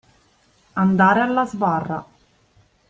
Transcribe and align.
Andare 0.73 1.19
alla 1.21 1.45
sbarra. 1.45 2.05